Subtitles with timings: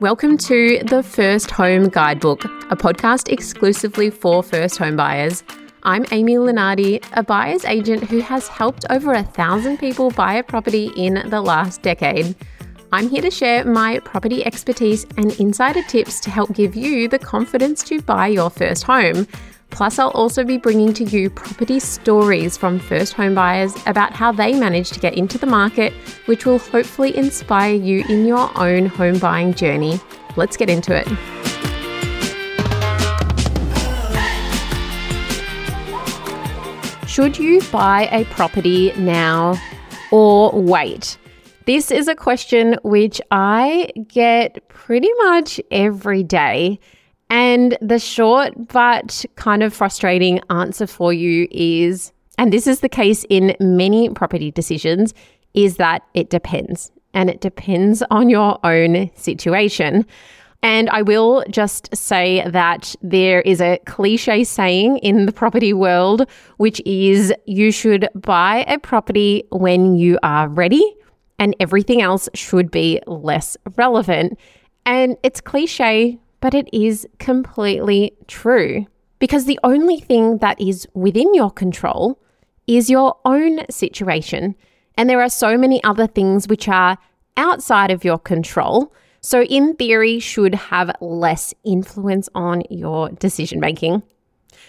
[0.00, 5.42] Welcome to the First Home Guidebook, a podcast exclusively for first home buyers.
[5.82, 10.44] I'm Amy Lunardi, a buyer's agent who has helped over a thousand people buy a
[10.44, 12.36] property in the last decade.
[12.92, 17.18] I'm here to share my property expertise and insider tips to help give you the
[17.18, 19.26] confidence to buy your first home.
[19.70, 24.32] Plus, I'll also be bringing to you property stories from first home buyers about how
[24.32, 25.92] they managed to get into the market,
[26.26, 30.00] which will hopefully inspire you in your own home buying journey.
[30.36, 31.06] Let's get into it.
[37.08, 39.60] Should you buy a property now
[40.12, 41.18] or wait?
[41.66, 46.78] This is a question which I get pretty much every day.
[47.30, 52.88] And the short but kind of frustrating answer for you is, and this is the
[52.88, 55.12] case in many property decisions,
[55.54, 56.90] is that it depends.
[57.14, 60.06] And it depends on your own situation.
[60.62, 66.28] And I will just say that there is a cliche saying in the property world,
[66.56, 70.82] which is you should buy a property when you are ready
[71.38, 74.36] and everything else should be less relevant.
[74.84, 78.86] And it's cliche, but it is completely true.
[79.18, 82.20] Because the only thing that is within your control
[82.66, 84.54] is your own situation.
[84.96, 86.98] And there are so many other things which are
[87.36, 88.92] outside of your control.
[89.20, 94.02] So, in theory, should have less influence on your decision making.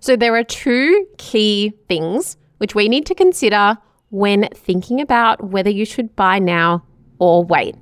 [0.00, 3.78] So, there are two key things which we need to consider
[4.10, 6.84] when thinking about whether you should buy now
[7.18, 7.76] or wait.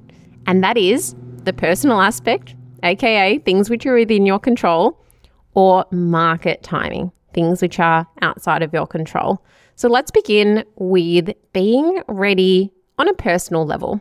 [0.47, 1.14] And that is
[1.45, 5.00] the personal aspect, aka things which are within your control,
[5.55, 9.42] or market timing, things which are outside of your control.
[9.77, 14.01] So let's begin with being ready on a personal level.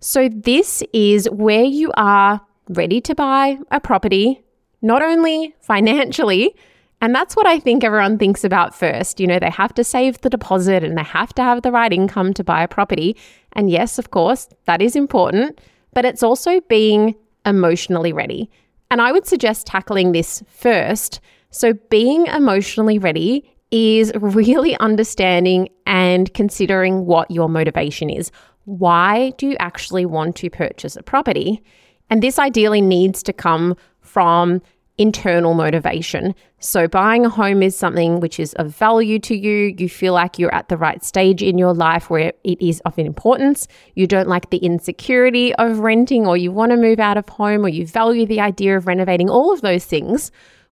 [0.00, 4.42] So, this is where you are ready to buy a property,
[4.82, 6.54] not only financially,
[7.00, 9.18] and that's what I think everyone thinks about first.
[9.18, 11.92] You know, they have to save the deposit and they have to have the right
[11.92, 13.16] income to buy a property.
[13.54, 15.60] And yes, of course, that is important,
[15.94, 18.50] but it's also being emotionally ready.
[18.90, 21.20] And I would suggest tackling this first.
[21.50, 28.30] So, being emotionally ready is really understanding and considering what your motivation is.
[28.64, 31.62] Why do you actually want to purchase a property?
[32.10, 34.60] And this ideally needs to come from
[34.98, 36.34] internal motivation.
[36.58, 39.74] So, buying a home is something which is of value to you.
[39.76, 42.98] You feel like you're at the right stage in your life where it is of
[42.98, 43.66] importance.
[43.94, 47.64] You don't like the insecurity of renting, or you want to move out of home,
[47.64, 50.30] or you value the idea of renovating, all of those things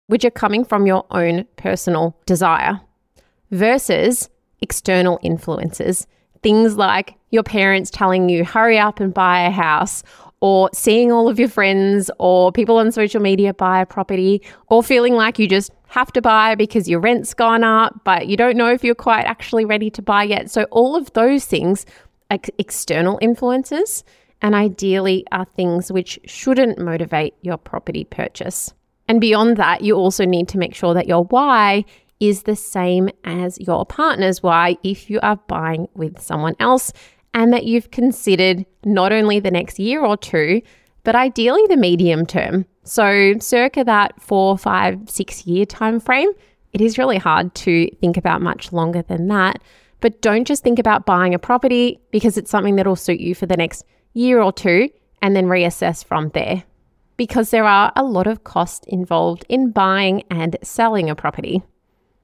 [0.08, 2.80] which are coming from your own personal desire
[3.52, 4.30] versus
[4.62, 6.08] external influences.
[6.44, 10.04] Things like your parents telling you, hurry up and buy a house,
[10.40, 14.84] or seeing all of your friends or people on social media buy a property, or
[14.84, 18.58] feeling like you just have to buy because your rent's gone up, but you don't
[18.58, 20.52] know if you're quite actually ready to buy yet.
[20.52, 21.86] So, all of those things,
[22.30, 24.04] like external influences,
[24.42, 28.74] and ideally are things which shouldn't motivate your property purchase.
[29.08, 31.86] And beyond that, you also need to make sure that your why
[32.20, 36.92] is the same as your partner's why if you are buying with someone else
[37.38, 40.60] and that you've considered not only the next year or two,
[41.04, 42.66] but ideally the medium term.
[42.84, 46.32] So, circa that four, five, six year time frame,
[46.74, 49.62] it is really hard to think about much longer than that.
[50.00, 53.36] But don't just think about buying a property because it's something that will suit you
[53.36, 54.90] for the next year or two
[55.22, 56.64] and then reassess from there.
[57.18, 61.62] Because there are a lot of costs involved in buying and selling a property.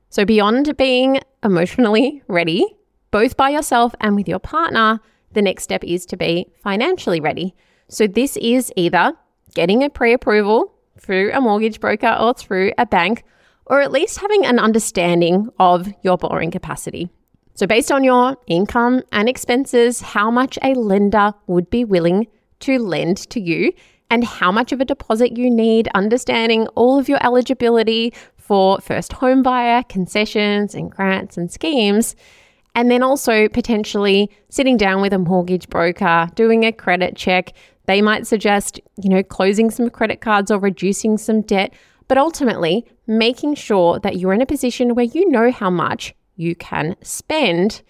[0.10, 2.66] So, beyond being emotionally ready,
[3.14, 5.00] both by yourself and with your partner,
[5.34, 7.54] the next step is to be financially ready.
[7.88, 9.14] So, this is either
[9.54, 13.24] getting a pre approval through a mortgage broker or through a bank,
[13.68, 17.08] or at least having an understanding of your borrowing capacity.
[17.54, 22.26] So, based on your income and expenses, how much a lender would be willing
[22.62, 23.74] to lend to you
[24.10, 29.14] and how much of a deposit you need, understanding all of your eligibility for first
[29.14, 32.16] home buyer, concessions and grants and schemes.
[32.76, 37.54] And then also potentially sitting down with a mortgage broker, doing a credit check.
[37.86, 41.74] They might suggest, you know, closing some credit cards or reducing some debt,
[42.08, 46.56] but ultimately making sure that you're in a position where you know how much you
[46.56, 47.84] can spend.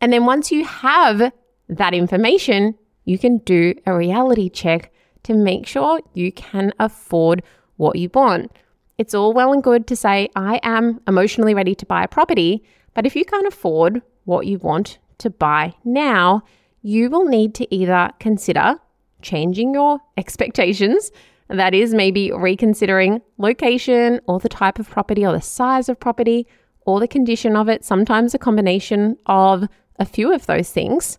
[0.00, 1.32] And then once you have
[1.68, 2.74] that information,
[3.04, 4.92] you can do a reality check
[5.22, 7.42] to make sure you can afford
[7.76, 8.50] what you want.
[8.98, 12.64] It's all well and good to say, I am emotionally ready to buy a property,
[12.96, 16.42] but if you can't afford what you want to buy now,
[16.80, 18.76] you will need to either consider
[19.20, 21.12] changing your expectations.
[21.48, 26.46] That is maybe reconsidering location or the type of property or the size of property
[26.86, 31.18] or the condition of it, sometimes a combination of a few of those things.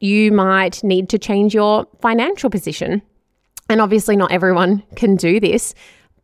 [0.00, 3.02] You might need to change your financial position.
[3.68, 5.74] And obviously, not everyone can do this,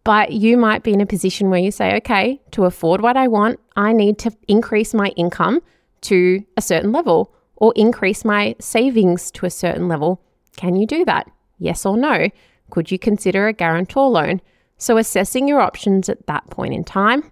[0.05, 3.29] but you might be in a position where you say, okay, to afford what I
[3.29, 5.61] want, I need to increase my income
[6.03, 10.23] to a certain level or increase my savings to a certain level.
[10.57, 11.31] Can you do that?
[11.59, 12.29] Yes or no?
[12.71, 14.41] Could you consider a guarantor loan?
[14.79, 17.31] So, assessing your options at that point in time.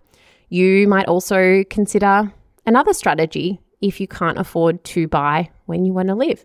[0.48, 2.32] You might also consider
[2.66, 6.44] another strategy if you can't afford to buy when you want to live.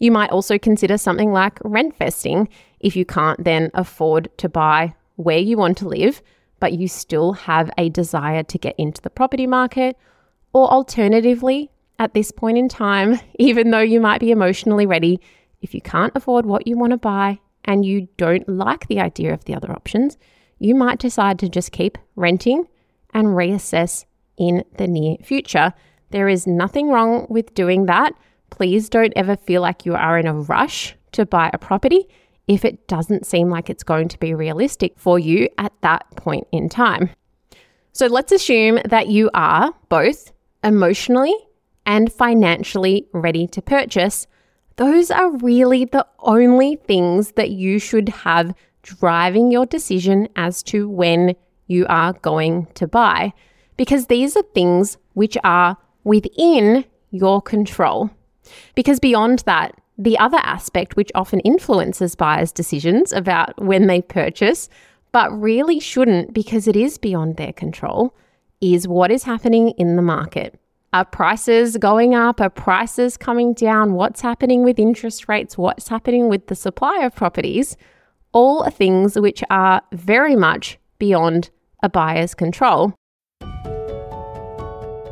[0.00, 2.48] You might also consider something like rentvesting
[2.80, 6.22] if you can't then afford to buy where you want to live,
[6.60, 9.96] but you still have a desire to get into the property market.
[10.52, 15.20] Or alternatively, at this point in time, even though you might be emotionally ready,
[15.62, 19.32] if you can't afford what you want to buy and you don't like the idea
[19.32, 20.18] of the other options,
[20.58, 22.66] you might decide to just keep renting
[23.12, 24.04] and reassess
[24.36, 25.72] in the near future.
[26.10, 28.12] There is nothing wrong with doing that.
[28.50, 32.06] Please don't ever feel like you are in a rush to buy a property
[32.46, 36.46] if it doesn't seem like it's going to be realistic for you at that point
[36.52, 37.10] in time.
[37.92, 40.32] So let's assume that you are both
[40.62, 41.34] emotionally
[41.86, 44.26] and financially ready to purchase.
[44.76, 50.88] Those are really the only things that you should have driving your decision as to
[50.88, 51.34] when
[51.66, 53.32] you are going to buy,
[53.76, 58.10] because these are things which are within your control.
[58.74, 64.68] Because beyond that, the other aspect, which often influences buyers' decisions about when they purchase,
[65.12, 68.14] but really shouldn't because it is beyond their control,
[68.60, 70.58] is what is happening in the market.
[70.92, 72.40] Are prices going up?
[72.40, 73.94] Are prices coming down?
[73.94, 75.58] What's happening with interest rates?
[75.58, 77.76] What's happening with the supply of properties?
[78.32, 81.50] All things which are very much beyond
[81.82, 82.94] a buyer's control.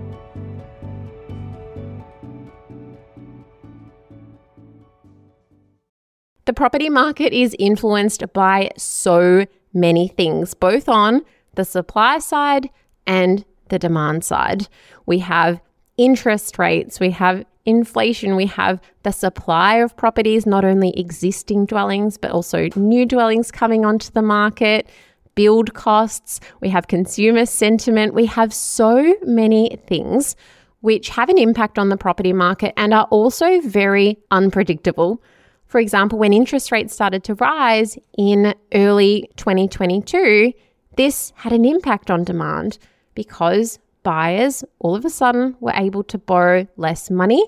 [6.46, 11.22] The property market is influenced by so many things, both on
[11.54, 12.70] the supply side
[13.06, 14.68] and the demand side.
[15.06, 15.60] We have
[15.96, 22.16] interest rates, we have inflation, we have the supply of properties, not only existing dwellings,
[22.16, 24.88] but also new dwellings coming onto the market,
[25.34, 30.36] build costs, we have consumer sentiment, we have so many things
[30.80, 35.22] which have an impact on the property market and are also very unpredictable.
[35.70, 40.52] For example, when interest rates started to rise in early 2022,
[40.96, 42.76] this had an impact on demand
[43.14, 47.46] because buyers all of a sudden were able to borrow less money.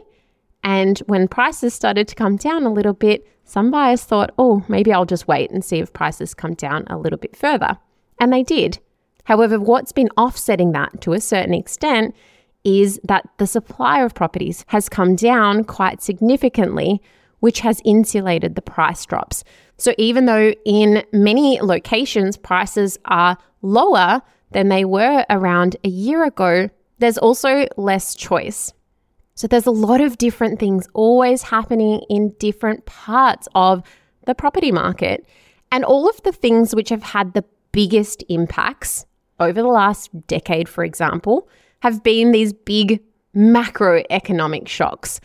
[0.63, 4.93] And when prices started to come down a little bit, some buyers thought, oh, maybe
[4.93, 7.77] I'll just wait and see if prices come down a little bit further.
[8.21, 8.79] And they did.
[9.25, 12.15] However, what's been offsetting that to a certain extent
[12.63, 17.03] is that the supply of properties has come down quite significantly,
[17.43, 19.43] which has insulated the price drops.
[19.77, 24.23] So even though in many locations prices are lower
[24.53, 26.69] than they were around a year ago,
[27.01, 28.73] there's also less choice.
[29.35, 33.83] So there's a lot of different things always happening in different parts of
[34.25, 35.27] the property market.
[35.73, 39.05] And all of the things which have had the biggest impacts
[39.41, 41.49] over the last decade, for example,
[41.81, 43.03] have been these big
[43.35, 45.21] macroeconomic shocks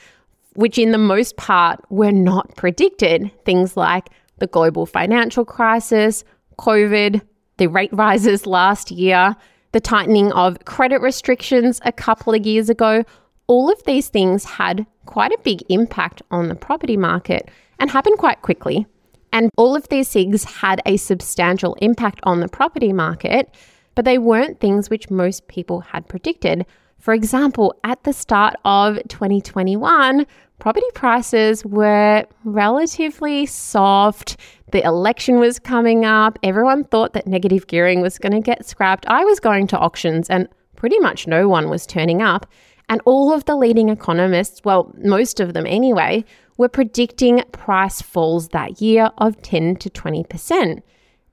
[0.58, 3.30] which in the most part were not predicted.
[3.46, 4.10] Things like
[4.40, 6.24] the global financial crisis,
[6.58, 7.22] COVID,
[7.58, 9.36] the rate rises last year,
[9.72, 13.04] the tightening of credit restrictions a couple of years ago.
[13.46, 18.18] All of these things had quite a big impact on the property market and happened
[18.18, 18.88] quite quickly.
[19.32, 23.54] And all of these things had a substantial impact on the property market,
[23.94, 26.66] but they weren't things which most people had predicted.
[26.98, 30.26] For example, at the start of 2021,
[30.60, 34.38] property prices were relatively soft.
[34.72, 36.40] The election was coming up.
[36.44, 39.06] Everyone thought that negative gearing was going to get scrapped.
[39.08, 42.46] I was going to auctions and pretty much no one was turning up.
[42.90, 46.24] And all of the leading economists, well, most of them anyway,
[46.58, 50.82] were predicting price falls that year of 10 to 20%.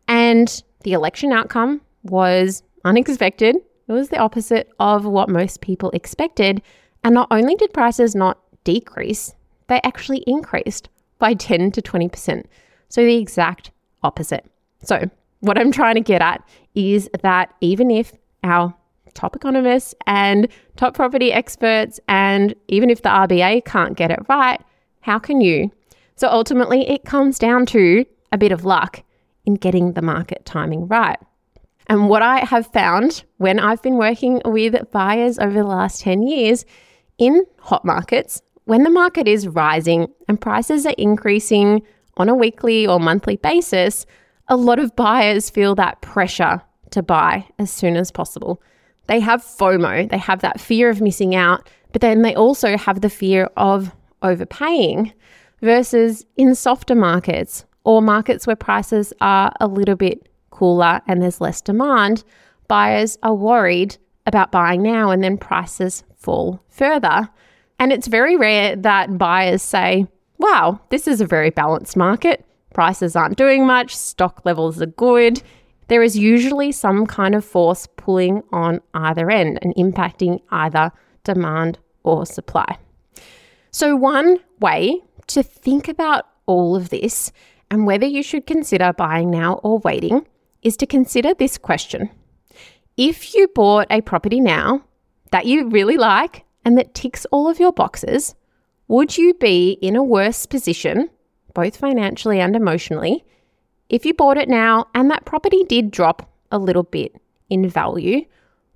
[0.08, 3.56] And the election outcome was unexpected.
[3.88, 6.60] It was the opposite of what most people expected.
[7.04, 9.34] And not only did prices not decrease,
[9.68, 12.44] they actually increased by 10 to 20%.
[12.88, 13.70] So the exact
[14.02, 14.44] opposite.
[14.82, 18.74] So, what I'm trying to get at is that even if our
[19.14, 24.60] top economists and top property experts, and even if the RBA can't get it right,
[25.00, 25.70] how can you?
[26.16, 29.02] So ultimately, it comes down to a bit of luck
[29.44, 31.18] in getting the market timing right.
[31.86, 36.22] And what I have found when I've been working with buyers over the last 10
[36.22, 36.64] years
[37.18, 41.82] in hot markets, when the market is rising and prices are increasing
[42.16, 44.06] on a weekly or monthly basis,
[44.48, 48.62] a lot of buyers feel that pressure to buy as soon as possible.
[49.06, 53.00] They have FOMO, they have that fear of missing out, but then they also have
[53.00, 53.92] the fear of
[54.22, 55.12] overpaying
[55.60, 61.40] versus in softer markets or markets where prices are a little bit cooler and there's
[61.40, 62.24] less demand,
[62.68, 67.28] buyers are worried about buying now and then prices fall further.
[67.78, 70.06] And it's very rare that buyers say,
[70.38, 72.44] wow, this is a very balanced market.
[72.72, 75.42] Prices aren't doing much, stock levels are good.
[75.88, 80.90] There is usually some kind of force pulling on either end and impacting either
[81.24, 82.78] demand or supply.
[83.70, 87.32] So, one way to think about all of this
[87.70, 90.26] and whether you should consider buying now or waiting
[90.62, 92.10] is to consider this question.
[92.96, 94.84] If you bought a property now
[95.32, 98.34] that you really like and that ticks all of your boxes,
[98.88, 101.10] would you be in a worse position,
[101.54, 103.24] both financially and emotionally,
[103.88, 107.14] if you bought it now and that property did drop a little bit
[107.50, 108.24] in value?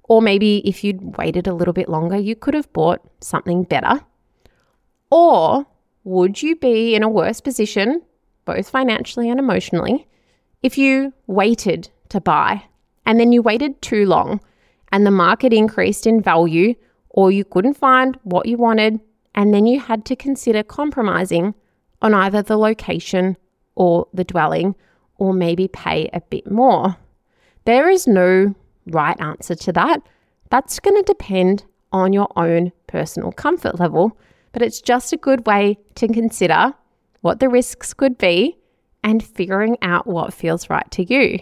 [0.04, 4.00] Or maybe if you'd waited a little bit longer, you could have bought something better.
[5.10, 5.66] Or
[6.04, 8.02] would you be in a worse position,
[8.44, 10.06] both financially and emotionally,
[10.62, 12.64] if you waited to buy
[13.04, 14.40] and then you waited too long
[14.90, 16.74] and the market increased in value
[17.18, 19.00] or you couldn't find what you wanted
[19.34, 21.52] and then you had to consider compromising
[22.00, 23.36] on either the location
[23.74, 24.72] or the dwelling
[25.16, 26.96] or maybe pay a bit more?
[27.64, 28.54] There is no
[28.86, 30.00] right answer to that.
[30.50, 34.16] That's going to depend on your own personal comfort level,
[34.52, 36.72] but it's just a good way to consider
[37.22, 38.56] what the risks could be
[39.02, 41.40] and figuring out what feels right to you.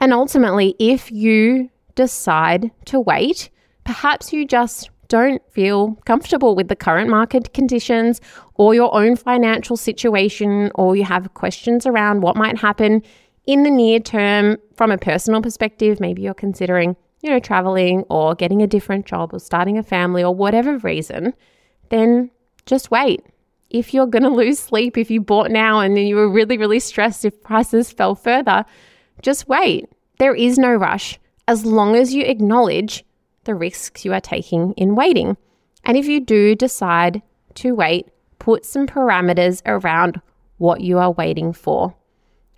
[0.00, 3.50] And ultimately, if you decide to wait,
[3.84, 8.18] perhaps you just don't feel comfortable with the current market conditions
[8.54, 13.02] or your own financial situation, or you have questions around what might happen
[13.44, 18.34] in the near term from a personal perspective, maybe you're considering, you know, traveling or
[18.34, 21.34] getting a different job or starting a family or whatever reason,
[21.90, 22.30] then
[22.64, 23.20] just wait.
[23.68, 26.56] If you're going to lose sleep, if you bought now and then you were really,
[26.56, 28.64] really stressed if prices fell further,
[29.20, 29.84] just wait.
[30.18, 33.04] There is no rush as long as you acknowledge
[33.44, 35.36] the risks you are taking in waiting.
[35.84, 37.22] And if you do decide
[37.54, 38.08] to wait,
[38.38, 40.20] put some parameters around
[40.58, 41.94] what you are waiting for.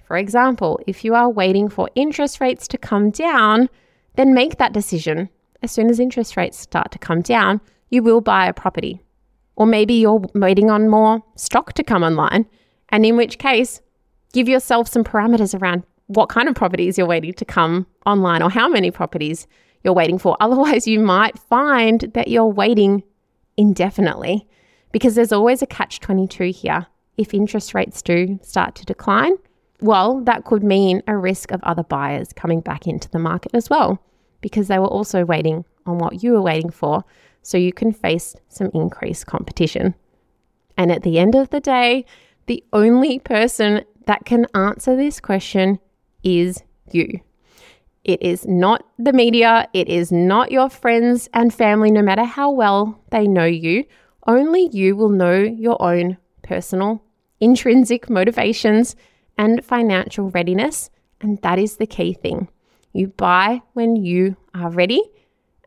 [0.05, 3.69] For example, if you are waiting for interest rates to come down,
[4.17, 5.31] then make that decision.
[5.63, 7.61] As soon as interest rates start to come down,
[7.91, 9.01] you will buy a property.
[9.57, 12.47] Or maybe you're waiting on more stock to come online,
[12.91, 13.81] and in which case,
[14.33, 18.51] give yourself some parameters around what kind of properties you're waiting to come online or
[18.51, 19.47] how many properties
[19.85, 20.37] you're waiting for.
[20.41, 23.03] Otherwise, you might find that you're waiting
[23.57, 24.49] indefinitely
[24.91, 26.87] because there's always a catch 22 here.
[27.17, 29.37] If interest rates do start to decline,
[29.81, 33.71] well, that could mean a risk of other buyers coming back into the market as
[33.71, 34.03] well
[34.41, 37.05] because they were also waiting on what you were waiting for.
[37.43, 39.95] So you can face some increased competition.
[40.77, 42.05] And at the end of the day,
[42.47, 45.79] the only person that can answer this question
[46.23, 47.21] is you.
[48.05, 52.51] It is not the media, it is not your friends and family, no matter how
[52.51, 53.85] well they know you.
[54.27, 57.03] Only you will know your own personal,
[57.41, 58.95] intrinsic motivations
[59.39, 60.91] and financial readiness.
[61.21, 62.49] And that is the key thing.
[62.93, 65.03] You buy when you are ready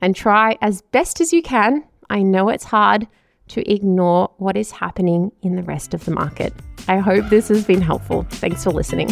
[0.02, 1.84] and try as best as you can.
[2.10, 3.08] I know it's hard
[3.50, 6.54] to ignore what is happening in the rest of the market.
[6.88, 8.28] I hope this has been helpful.
[8.30, 9.10] Thanks for listening.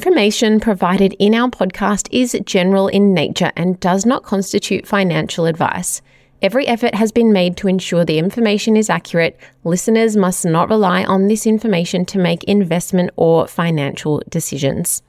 [0.00, 6.00] Information provided in our podcast is general in nature and does not constitute financial advice.
[6.40, 9.38] Every effort has been made to ensure the information is accurate.
[9.62, 15.02] Listeners must not rely on this information to make investment or financial decisions.